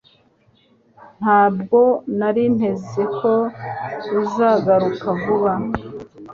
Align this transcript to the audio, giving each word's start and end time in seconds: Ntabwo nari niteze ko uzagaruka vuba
Ntabwo 1.19 1.79
nari 2.17 2.43
niteze 2.55 3.03
ko 3.17 3.31
uzagaruka 4.21 5.07
vuba 5.21 5.53